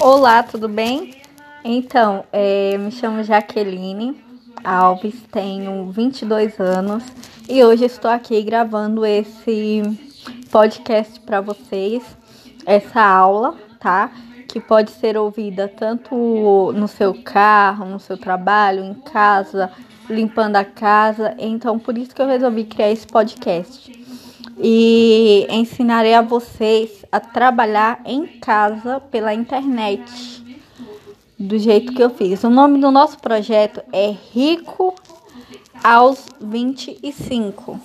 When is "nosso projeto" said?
32.90-33.82